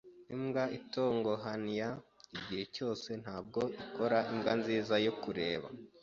Imbwa 0.35 0.63
itonyohania 0.77 1.87
igihe 2.37 2.63
cyose 2.75 3.09
ntabwo 3.23 3.61
ikora 3.83 4.17
imbwa 4.31 4.53
nziza 4.59 4.95
yo 5.05 5.13
kureba. 5.21 5.67